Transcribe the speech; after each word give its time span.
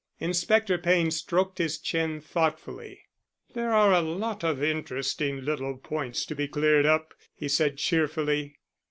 Inspector 0.19 0.75
Payne 0.79 1.11
stroked 1.11 1.59
his 1.59 1.77
chin 1.77 2.21
thoughtfully. 2.21 3.03
"There 3.53 3.71
are 3.71 3.93
a 3.93 4.01
lot 4.01 4.43
of 4.43 4.63
interesting 4.63 5.45
little 5.45 5.77
points 5.77 6.25
to 6.25 6.35
be 6.35 6.47
cleared 6.47 6.87
up," 6.87 7.13
he 7.35 7.47
said 7.47 7.77
cheerfully. 7.77 8.57